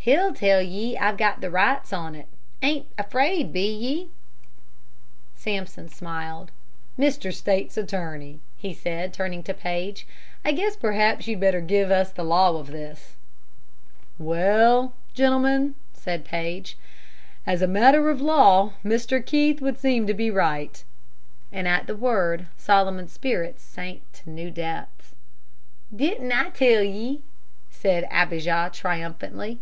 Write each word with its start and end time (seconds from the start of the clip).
"He'll 0.00 0.32
tell 0.32 0.62
ye 0.62 0.96
I've 0.96 1.18
got 1.18 1.42
the 1.42 1.50
rights 1.50 1.92
on 1.92 2.14
't. 2.14 2.24
Ain't 2.62 2.86
afraid, 2.96 3.52
be 3.52 3.70
ye?" 3.70 4.08
Sampson 5.34 5.90
smiled. 5.90 6.50
"Mr. 6.98 7.30
State's 7.30 7.76
Attorney," 7.76 8.40
he 8.56 8.72
said, 8.72 9.12
turning 9.12 9.42
to 9.42 9.52
Paige, 9.52 10.06
"I 10.46 10.52
guess 10.52 10.76
perhaps 10.78 11.28
you'd 11.28 11.40
better 11.40 11.60
give 11.60 11.90
us 11.90 12.10
the 12.10 12.24
law 12.24 12.56
of 12.56 12.68
this." 12.68 13.16
"Well, 14.18 14.94
gentlemen," 15.12 15.74
said 15.92 16.24
Paige, 16.24 16.78
"as 17.46 17.60
a 17.60 17.68
matter 17.68 18.08
of 18.08 18.22
law, 18.22 18.72
Mr. 18.82 19.22
Keith 19.22 19.60
would 19.60 19.78
seem 19.78 20.06
to 20.06 20.14
be 20.14 20.30
right," 20.30 20.82
and 21.52 21.68
at 21.68 21.86
the 21.86 21.94
word 21.94 22.46
Solomon's 22.56 23.12
spirits 23.12 23.62
sank 23.62 24.10
to 24.14 24.30
new 24.30 24.50
depths. 24.50 25.14
"Didn't 25.94 26.32
I 26.32 26.48
tell 26.48 26.82
ye?" 26.82 27.20
said 27.68 28.08
Abijah, 28.10 28.70
triumphantly. 28.72 29.60